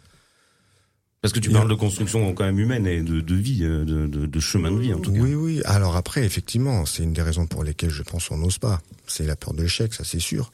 [1.22, 4.08] Parce que tu parles de construction quand même humaine et de, de vie, euh, de,
[4.08, 5.20] de, de, chemin de vie en tout cas.
[5.20, 5.62] Oui, oui.
[5.66, 8.82] Alors après, effectivement, c'est une des raisons pour lesquelles je pense on n'ose pas.
[9.06, 10.52] C'est la peur de l'échec, ça c'est sûr.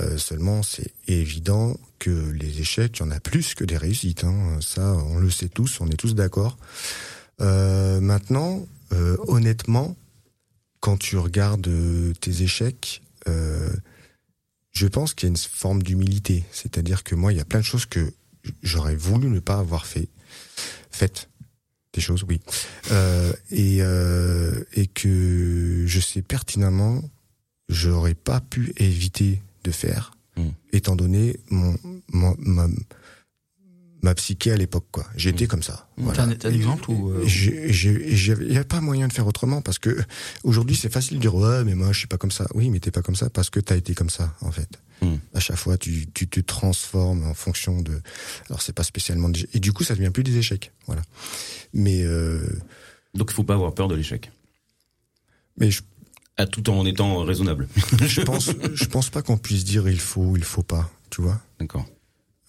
[0.00, 4.24] Euh, seulement, c'est évident que les échecs, il y en a plus que des réussites.
[4.24, 4.58] Hein.
[4.60, 6.58] Ça, on le sait tous, on est tous d'accord.
[7.40, 9.96] Euh, maintenant, euh, honnêtement,
[10.80, 11.70] quand tu regardes
[12.20, 13.02] tes échecs,
[14.72, 16.44] je pense qu'il y a une forme d'humilité.
[16.52, 18.12] C'est-à-dire que moi, il y a plein de choses que
[18.62, 20.08] j'aurais voulu ne pas avoir fait,
[20.90, 21.28] faites.
[21.94, 22.40] Des choses, oui.
[23.52, 27.02] et, et que je sais pertinemment,
[27.68, 30.50] j'aurais pas pu éviter de faire, hmm.
[30.72, 31.74] étant donné mon,
[32.12, 32.68] ma,
[34.02, 34.86] ma, psyché à l'époque.
[34.92, 35.06] quoi.
[35.16, 35.48] J'étais hmm.
[35.48, 35.88] comme ça.
[35.96, 36.34] Voilà.
[36.36, 39.98] T'as un, exemple ou euh, Il n'y a pas moyen de faire autrement parce que
[40.44, 42.46] aujourd'hui c'est facile de dire ouais mais moi je suis pas comme ça.
[42.54, 44.68] Oui mais t'es pas comme ça parce que t'as été comme ça en fait.
[45.34, 48.00] À chaque fois tu, tu te transformes en fonction de.
[48.48, 50.72] Alors c'est pas spécialement et du coup ça devient plus des échecs.
[50.86, 51.02] Voilà.
[51.74, 52.40] Mais euh...
[53.14, 54.30] donc il faut pas avoir peur de l'échec.
[55.58, 55.82] Mais je
[56.36, 57.68] à tout en étant raisonnable.
[58.06, 61.22] je pense, je pense pas qu'on puisse dire il faut ou il faut pas, tu
[61.22, 61.40] vois.
[61.60, 61.86] D'accord.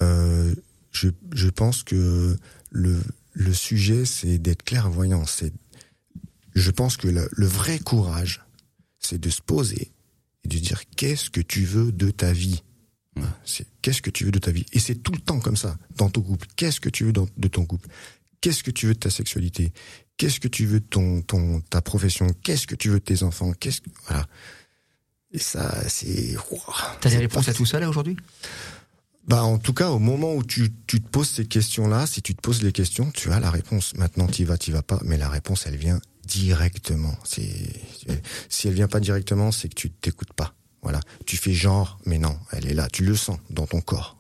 [0.02, 0.54] Euh,
[0.91, 2.38] je, je pense que
[2.71, 3.02] le,
[3.34, 5.26] le sujet, c'est d'être clairvoyant.
[5.26, 5.54] C'est,
[6.56, 8.43] je pense que le, le vrai courage,
[9.00, 9.91] c'est de se poser
[10.43, 12.63] et de dire qu'est-ce que tu veux de ta vie?
[13.45, 14.65] C'est qu'est-ce que tu veux de ta vie?
[14.74, 16.48] Et c'est tout le temps comme ça dans ton couple.
[16.58, 17.88] Qu'est-ce que tu veux de ton couple?
[18.41, 19.74] Qu'est-ce que tu veux de ta sexualité?
[20.17, 22.28] Qu'est-ce que tu veux de ton, ton, ta profession?
[22.43, 23.52] Qu'est-ce que tu veux de tes enfants?
[23.54, 24.28] Qu'est-ce que, voilà.
[25.32, 26.36] Et ça, c'est.
[27.02, 28.15] T'as des réponses à tout ça là aujourd'hui?
[29.28, 32.36] Bah, en tout cas, au moment où tu, tu te poses ces questions-là, si tu
[32.36, 33.95] te poses les questions, tu as la réponse.
[33.95, 37.17] Maintenant, tu vas, tu vas pas, mais la réponse, elle vient directement.
[37.24, 37.74] C'est,
[38.50, 40.54] si elle vient pas directement, c'est que tu t'écoutes pas.
[40.84, 41.00] Voilà.
[41.26, 42.88] Tu fais genre, mais non, elle est là.
[42.88, 44.15] Tu le sens dans ton corps.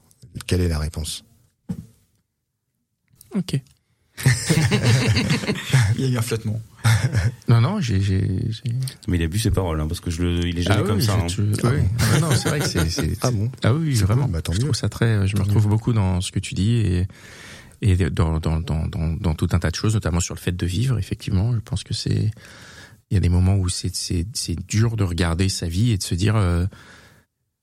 [0.47, 1.23] Quelle est la réponse?
[3.35, 3.61] Ok.
[5.97, 6.61] il y a eu un flottement.
[7.47, 7.99] Non, non, j'ai,
[9.07, 10.87] Mais il a bu ses paroles, hein, parce que je le, il est jamais ah
[10.87, 11.13] comme ça.
[11.13, 11.27] Hein.
[11.63, 11.67] Ah,
[12.15, 14.27] ah, non, c'est vrai que c'est, Ah bon Ah oui, vraiment.
[14.27, 17.07] Bah, je trouve ça très, je me retrouve beaucoup dans ce que tu dis et,
[17.81, 20.55] et dans, dans, dans, dans, dans tout un tas de choses, notamment sur le fait
[20.55, 21.53] de vivre, effectivement.
[21.53, 22.31] Je pense que c'est,
[23.09, 23.91] il y a des moments où c'est,
[24.67, 26.65] dur de regarder sa vie et de se dire, euh,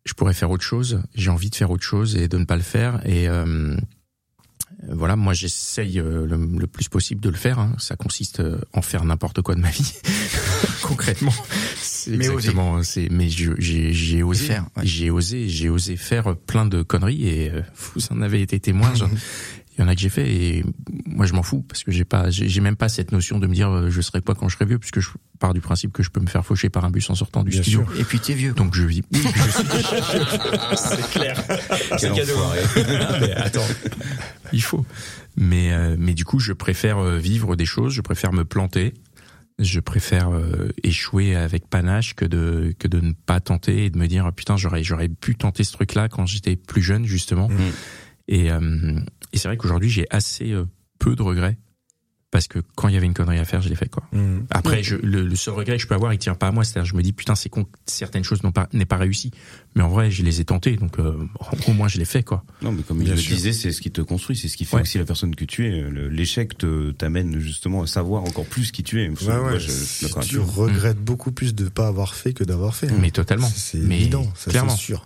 [0.05, 2.57] je pourrais faire autre chose, j'ai envie de faire autre chose et de ne pas
[2.57, 3.77] le faire et, euh,
[4.89, 7.59] voilà, moi j'essaye euh, le, plus possible de le faire.
[7.59, 7.73] Hein.
[7.79, 9.95] Ça consiste euh, en faire n'importe quoi de ma vie,
[10.83, 11.33] concrètement.
[11.81, 12.83] C'est exactement.
[12.83, 14.67] C'est mais j'ai osé faire.
[14.83, 17.53] J'ai osé, j'ai osé faire plein de conneries et
[17.95, 18.93] vous en avez été témoin.
[19.77, 20.65] il y en a que j'ai fait et
[21.07, 23.55] moi je m'en fous parce que j'ai pas j'ai même pas cette notion de me
[23.55, 25.09] dire je serai quoi quand je serai vieux puisque je
[25.39, 27.53] pars du principe que je peux me faire faucher par un bus en sortant du
[27.53, 27.85] studio.
[27.99, 28.53] et puis t'es vieux.
[28.53, 29.03] Donc je vis
[30.77, 31.43] c'est clair.
[31.99, 32.35] C'est cadeau.
[32.39, 33.67] ah, mais attends.
[34.53, 34.85] Il faut.
[35.37, 37.93] Mais euh, mais du coup je préfère euh, vivre des choses.
[37.93, 38.95] Je préfère me planter.
[39.59, 43.99] Je préfère euh, échouer avec panache que de que de ne pas tenter et de
[43.99, 47.49] me dire putain j'aurais j'aurais pu tenter ce truc là quand j'étais plus jeune justement.
[47.49, 47.55] Mmh.
[48.29, 48.51] et
[49.33, 50.67] et c'est vrai qu'aujourd'hui, j'ai assez euh,
[50.99, 51.59] peu de regrets
[52.33, 54.05] parce que quand il y avait une connerie à faire, je l'ai fait quoi.
[54.13, 54.47] Mmh.
[54.49, 56.65] Après, je, le, seul regret que je peux avoir, il tient pas à moi.
[56.65, 59.33] C'est-à-dire, je me dis putain, c'est con, certaines choses n'ont pas n'est pas réussi.
[59.77, 61.29] Mais en vrai, je les ai tentées, donc euh,
[61.69, 62.43] au moins je l'ai fait quoi.
[62.63, 64.81] Non, mais comme je le disais, c'est ce qui te construit, c'est ce qui fait
[64.81, 65.91] aussi la personne que tu es.
[66.09, 69.11] L'échec te t'amène justement à savoir encore plus qui tu es.
[69.11, 72.89] Ouais, ouais, je, tu regrettes beaucoup plus de pas avoir fait que d'avoir fait.
[72.89, 72.97] Hein.
[72.99, 73.51] Mais totalement.
[73.55, 75.05] C'est évident, c'est sûr.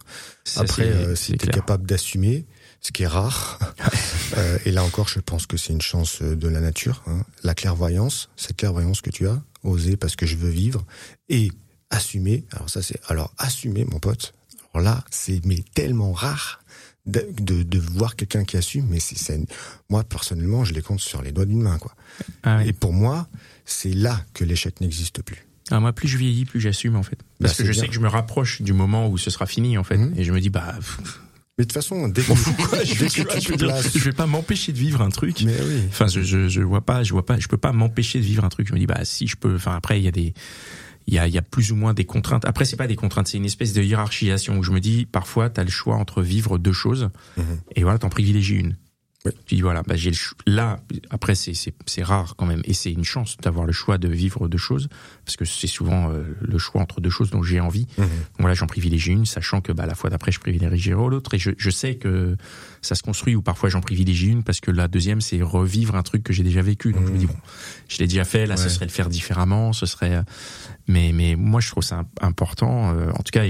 [0.55, 2.47] Après, euh, si tu es capable d'assumer
[2.87, 3.59] ce qui est rare.
[4.37, 7.03] euh, et là encore, je pense que c'est une chance euh, de la nature.
[7.07, 7.25] Hein.
[7.43, 10.85] La clairvoyance, cette clairvoyance que tu as, oser parce que je veux vivre
[11.29, 11.51] et
[11.91, 12.45] assumer.
[12.53, 14.35] Alors ça, c'est alors assumer, mon pote.
[14.75, 16.61] Alors là, c'est mais tellement rare
[17.07, 18.87] de, de, de voir quelqu'un qui assume.
[18.89, 19.41] Mais c'est
[19.89, 21.95] moi personnellement, je les compte sur les doigts d'une main, quoi.
[22.43, 23.29] Ah Et pour moi,
[23.65, 25.47] c'est là que l'échec n'existe plus.
[25.71, 27.19] Ah, moi, plus je vieillis, plus j'assume en fait.
[27.41, 29.77] Parce bah, que je sais que je me rapproche du moment où ce sera fini
[29.79, 30.15] en fait, mmh.
[30.17, 30.75] et je me dis bah
[31.59, 32.35] mais de toute façon, dès que,
[32.85, 35.41] je, vais, je, vais pas m'empêcher de vivre un truc.
[35.43, 35.81] Mais oui.
[35.89, 38.45] Enfin, je, je, je vois pas, je vois pas, je peux pas m'empêcher de vivre
[38.45, 38.69] un truc.
[38.69, 39.55] Je me dis, bah, si je peux.
[39.55, 40.35] Enfin, après, il y a des,
[41.07, 42.45] il y a, il y a plus ou moins des contraintes.
[42.45, 45.49] Après, c'est pas des contraintes, c'est une espèce de hiérarchisation où je me dis, parfois,
[45.49, 47.45] tu as le choix entre vivre deux choses, Mhm.
[47.75, 48.77] et voilà, t'en privilégies une.
[49.27, 49.33] Oui.
[49.47, 50.13] Tu dis voilà, bah j'ai
[50.47, 50.79] là.
[51.11, 54.59] Après, c'est rare quand même, et c'est une chance d'avoir le choix de vivre deux
[54.59, 54.89] choses,
[55.25, 57.87] parce que c'est souvent euh, le choix entre deux choses dont j'ai envie.
[57.99, 58.05] Mhm.
[58.07, 58.09] Donc
[58.41, 61.51] voilà, j'en privilégie une, sachant que bah la fois d'après, je privilégierai l'autre, et je
[61.59, 62.37] je sais que
[62.83, 66.03] ça se construit ou parfois j'en privilégie une parce que la deuxième c'est revivre un
[66.03, 66.93] truc que j'ai déjà vécu.
[66.93, 67.33] Donc je me dis Mhm.
[67.33, 67.39] bon,
[67.89, 70.15] je l'ai déjà fait, là ce serait le faire différemment, ce serait.
[70.17, 70.23] euh,
[70.89, 72.93] Mais mais moi je trouve ça im- important.
[72.95, 73.43] euh, en tout cas,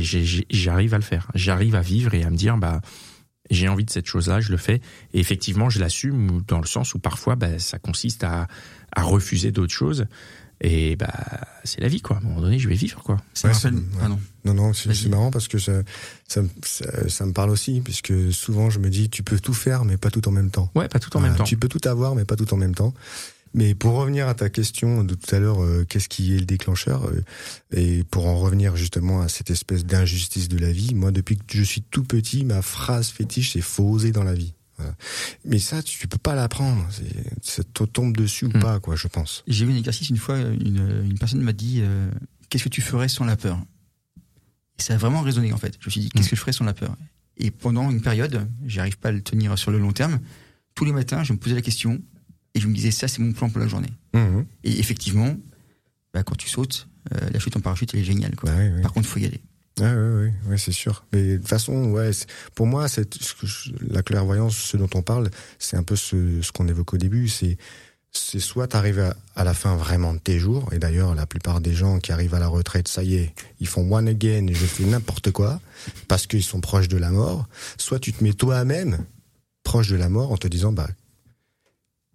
[0.51, 1.29] j'arrive à le faire.
[1.35, 2.81] J'arrive à vivre et à me dire bah
[3.51, 4.81] j'ai envie de cette chose-là, je le fais.
[5.15, 8.49] Et effectivement, je l'assume dans le sens où parfois, bah, ça consiste à,
[8.93, 10.07] à refuser d'autres choses.
[10.63, 11.13] Et bah,
[11.65, 12.17] c'est la vie, quoi.
[12.17, 13.19] À un moment donné, je vais vivre, quoi.
[13.35, 13.59] Ça me Ouais.
[14.03, 14.19] Ah non.
[14.47, 15.83] Non, non, c'est c'est marrant parce que ça,
[16.29, 19.53] ça, me- ça, ça me parle aussi, puisque souvent je me dis, tu peux tout
[19.53, 20.71] faire, mais pas tout en même temps.
[20.75, 21.45] Ouais, pas tout en même temps.
[21.45, 22.95] Tu peux tout avoir, mais pas tout en même temps.
[23.57, 26.45] Mais pour revenir à ta question de tout à l'heure, euh, qu'est-ce qui est le
[26.45, 27.25] déclencheur euh,
[27.73, 31.57] Et pour en revenir justement à cette espèce d'injustice de la vie, moi depuis que
[31.57, 34.53] je suis tout petit, ma phrase fétiche c'est faut oser dans la vie.
[34.77, 34.95] Voilà.
[35.47, 36.87] Mais ça, tu peux pas l'apprendre.
[37.41, 38.61] Ça te tombe dessus ou Hmm.
[38.61, 39.43] pas, quoi, je pense.
[39.49, 42.11] J'ai eu un exercice une fois, une, une personne m'a dit euh,
[42.51, 43.59] Qu'est-ce que tu ferais sans la peur?
[44.79, 45.79] Et ça a vraiment résonné en fait.
[45.81, 46.31] Je me suis dit Qu'est-ce Mm.
[46.31, 46.95] que je ferais sans la peur?
[47.39, 50.21] Et pendant une période, j'arrive pas à le tenir sur le long terme,
[50.75, 52.03] tous les matins, je me posais la question
[52.57, 53.93] et je me disais Ça, c'est mon plan pour la journée.
[54.15, 54.47] Mhm.
[54.65, 55.37] Et effectivement,
[56.13, 58.35] bah, quand tu sautes, euh, la chute en parachute, elle est géniale.
[58.35, 58.51] Quoi.
[58.51, 58.83] Oui, oui.
[58.83, 59.41] Par contre, il faut y aller.
[59.79, 61.05] Ouais, ouais, ouais, ouais, c'est sûr.
[61.13, 62.11] Mais de toute façon, ouais,
[62.55, 63.07] pour moi, c'est
[63.91, 67.29] la clairvoyance, ce dont on parle, c'est un peu ce, ce qu'on évoque au début.
[67.29, 67.59] C'est,
[68.11, 70.73] c'est soit t'arrives à, à la fin vraiment de tes jours.
[70.73, 73.67] Et d'ailleurs, la plupart des gens qui arrivent à la retraite, ça y est, ils
[73.67, 75.61] font one again et je fais n'importe quoi
[76.09, 77.47] parce qu'ils sont proches de la mort.
[77.77, 79.05] Soit tu te mets toi-même
[79.63, 80.89] proche de la mort en te disant, bah,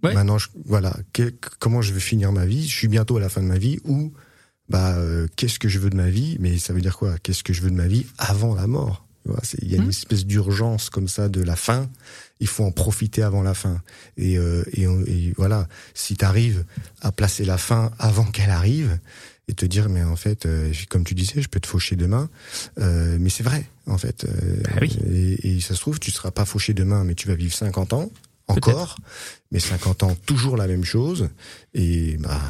[0.04, 0.14] Ouais.
[0.14, 2.68] maintenant, je- voilà, que- comment je vais finir ma vie?
[2.68, 4.12] Je suis bientôt à la fin de ma vie ou
[4.70, 6.38] bah euh, qu'est-ce que je veux de ma vie?
[6.40, 7.18] Mais ça veut dire quoi?
[7.22, 9.06] Qu'est-ce que je veux de ma vie avant la mort?
[9.62, 9.90] Il y a une Mhm.
[9.90, 11.88] espèce d'urgence comme ça de la fin
[12.40, 13.80] il faut en profiter avant la fin
[14.18, 16.66] et, euh, et, on- et voilà si tu arrives
[17.02, 18.98] à placer la fin avant qu'elle arrive
[19.48, 22.32] et te dire mais en fait euh, comme tu disais je peux te faucher demain
[22.80, 24.98] euh, mais c'est vrai en fait euh, Bah oui.
[25.08, 27.94] et, et ça se trouve tu seras pas fauché demain mais tu vas vivre 50
[27.94, 28.10] ans
[28.48, 28.98] encore
[29.52, 31.30] mais 50 ans toujours la même chose
[31.74, 32.42] et bah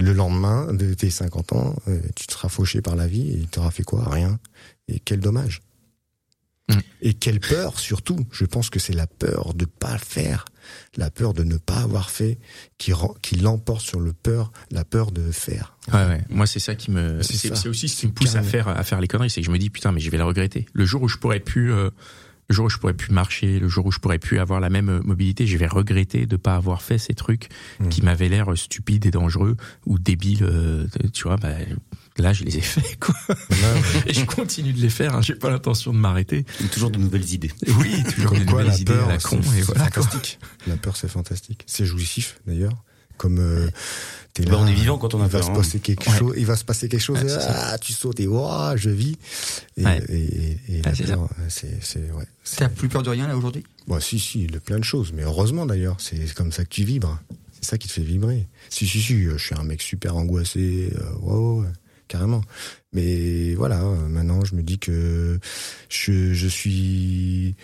[0.00, 3.46] le lendemain de tes 50 ans, euh, tu te seras fauché par la vie et
[3.50, 4.08] tu auras fait quoi?
[4.08, 4.38] Rien.
[4.86, 5.60] Et quel dommage.
[6.68, 6.78] Mm.
[7.02, 8.18] Et quelle peur surtout.
[8.30, 10.44] Je pense que c'est la peur de pas faire,
[10.96, 12.38] la peur de ne pas avoir fait
[12.76, 15.76] qui rend, qui l'emporte sur le peur, la peur de faire.
[15.92, 16.24] Ouais, ouais.
[16.28, 19.00] Moi, c'est ça qui me, C'est aussi ce qui me pousse à faire, à faire
[19.00, 19.30] les conneries.
[19.30, 20.66] C'est que je me dis, putain, mais je vais le regretter.
[20.72, 21.90] Le jour où je pourrais plus, euh,
[22.48, 24.70] le jour où je pourrais plus marcher, le jour où je pourrais plus avoir la
[24.70, 27.48] même euh, mobilité, je vais regretter de pas avoir fait ces trucs
[27.80, 27.88] Mm.
[27.90, 29.56] qui m'avaient l'air stupides et dangereux
[29.86, 30.42] ou débiles.
[30.44, 31.50] euh, tu vois, bah,
[32.16, 33.14] là, je les ai faits, quoi.
[34.06, 35.14] Et je continue de les faire.
[35.14, 35.20] Hein.
[35.22, 36.44] J'ai pas l'intention de m'arrêter.
[36.72, 37.52] Toujours de nouvelles idées.
[37.78, 39.40] Oui, toujours Comme quoi, nouvelles la idées peur, à la con.
[39.56, 40.38] Et voilà, fantastique.
[40.66, 41.62] La peur, c'est fantastique.
[41.66, 42.72] C'est jouissif, d'ailleurs.
[43.18, 43.68] Comme euh,
[44.32, 45.54] t'es Bah, là, on est vivant quand on a il va peur, se hein.
[45.54, 46.18] passer quelque Ouais.
[46.18, 46.34] chose.
[46.38, 47.22] Il va se passer quelque chose.
[47.22, 49.16] Ouais, ah, tu sautes et ouah, je vis.
[49.76, 50.02] Et, Ouais.
[50.08, 52.24] et, et, et la c'est peur, c'est, c'est, ouais.
[52.56, 53.64] T'as plus peur de rien là aujourd'hui?
[53.86, 55.12] Bon, si, si, de plein de choses.
[55.12, 57.18] Mais heureusement d'ailleurs, c'est comme ça que tu vibres.
[57.60, 58.46] C'est ça qui te fait vibrer.
[58.70, 60.92] Si, si, si, euh, je suis un mec super angoissé.
[61.20, 61.66] Ouais, ouais,
[62.06, 62.42] carrément.
[62.92, 65.40] Mais voilà, euh, maintenant je me dis que
[65.88, 67.56] je, je suis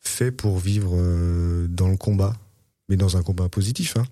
[0.00, 2.34] fait pour vivre euh, dans le combat,
[2.88, 3.96] mais dans un combat positif.
[3.96, 4.04] Hein.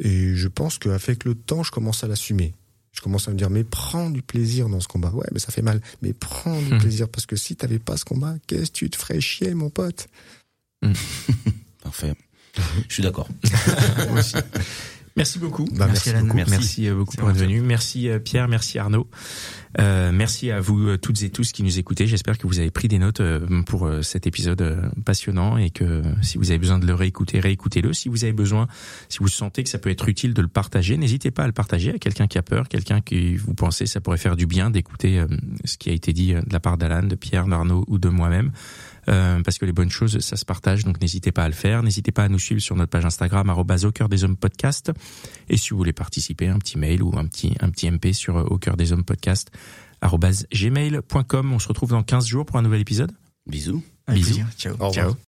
[0.00, 2.54] Et je pense qu'avec le temps, je commence à l'assumer.
[2.92, 5.10] Je commence à me dire, mais prends du plaisir dans ce combat.
[5.10, 5.80] Ouais, mais ça fait mal.
[6.02, 6.78] Mais prends du Hmm.
[6.78, 9.70] plaisir parce que si t'avais pas ce combat, qu'est-ce que tu te ferais chier, mon
[9.70, 10.08] pote?
[11.82, 12.14] Parfait.
[12.88, 13.28] Je suis d'accord.
[15.20, 15.66] Merci beaucoup.
[15.66, 16.20] Bah, Merci, merci, Alan.
[16.22, 16.36] beaucoup.
[16.36, 16.88] Merci, Merci.
[16.88, 17.60] euh, beaucoup pour être venu.
[17.60, 19.06] Merci euh, Pierre, merci Arnaud.
[19.78, 22.06] Euh, merci à vous euh, toutes et tous qui nous écoutez.
[22.06, 23.20] J'espère que vous avez pris des notes
[23.66, 27.92] pour cet épisode passionnant et que si vous avez besoin de le réécouter, réécoutez-le.
[27.92, 28.66] Si vous avez besoin,
[29.10, 31.52] si vous sentez que ça peut être utile de le partager, n'hésitez pas à le
[31.52, 34.70] partager à quelqu'un qui a peur, quelqu'un qui vous pensez ça pourrait faire du bien
[34.70, 35.22] d'écouter
[35.64, 38.52] ce qui a été dit de la part d'Alan, de Pierre, d'Arnaud ou de moi-même.
[39.10, 41.82] Euh, parce que les bonnes choses, ça se partage, donc n'hésitez pas à le faire.
[41.82, 44.92] N'hésitez pas à nous suivre sur notre page Instagram, au cœur des hommes podcast.
[45.48, 48.36] Et si vous voulez participer, un petit mail ou un petit, un petit MP sur
[48.36, 49.50] euh, au cœur des hommes podcast,
[50.02, 51.52] gmail.com.
[51.52, 53.12] On se retrouve dans 15 jours pour un nouvel épisode.
[53.46, 53.82] Bisous.
[54.08, 54.34] Bisous.
[54.34, 54.46] plaisir.
[54.56, 54.72] Ciao.
[54.74, 54.92] Au revoir.
[54.92, 55.29] Ciao.